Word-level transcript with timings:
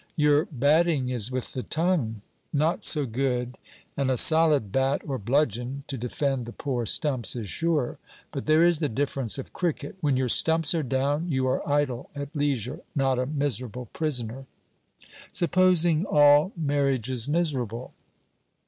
'Your 0.15 0.45
batting 0.45 1.09
is 1.09 1.29
with 1.29 1.53
the 1.53 1.61
tongue.' 1.61 2.21
'Not 2.51 2.83
so 2.83 3.05
good. 3.05 3.55
And 3.95 4.09
a 4.09 4.17
solid 4.17 4.71
bat, 4.71 5.03
or 5.05 5.19
bludgeon, 5.19 5.83
to 5.85 5.95
defend 5.95 6.47
the 6.47 6.51
poor 6.51 6.87
stumps, 6.87 7.35
is 7.35 7.47
surer. 7.47 7.99
But 8.31 8.47
there 8.47 8.63
is 8.63 8.79
the 8.79 8.89
difference 8.89 9.37
of 9.37 9.53
cricket: 9.53 9.97
when 10.01 10.17
your 10.17 10.27
stumps 10.27 10.73
are 10.73 10.81
down, 10.81 11.29
you 11.31 11.45
are 11.45 11.61
idle, 11.69 12.09
at 12.15 12.35
leisure; 12.35 12.79
not 12.95 13.19
a 13.19 13.27
miserable 13.27 13.89
prisoner.' 13.93 14.47
'Supposing 15.31 16.03
all 16.07 16.51
marriages 16.57 17.27
miserable.' 17.27 17.93